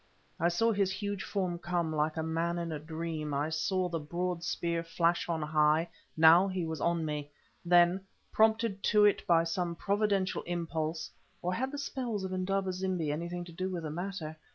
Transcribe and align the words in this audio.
I 0.39 0.47
saw 0.47 0.71
his 0.71 0.91
huge 0.91 1.23
form 1.23 1.59
come; 1.59 1.95
like 1.95 2.17
a 2.17 2.23
man 2.23 2.57
in 2.57 2.71
a 2.71 2.79
dream, 2.79 3.35
I 3.35 3.49
saw 3.51 3.87
the 3.87 3.99
broad 3.99 4.43
spear 4.43 4.83
flash 4.83 5.29
on 5.29 5.43
high; 5.43 5.89
now 6.17 6.47
he 6.47 6.65
was 6.65 6.81
on 6.81 7.05
me! 7.05 7.29
Then, 7.63 8.01
prompted 8.31 8.81
to 8.85 9.05
it 9.05 9.21
by 9.27 9.43
some 9.43 9.75
providential 9.75 10.41
impulse—or 10.47 11.53
had 11.53 11.71
the 11.71 11.77
spells 11.77 12.23
of 12.23 12.33
Indaba 12.33 12.71
zimbi 12.73 13.11
anything 13.11 13.43
to 13.45 13.51
do 13.51 13.69
with 13.69 13.83
the 13.83 13.91
matter? 13.91 14.35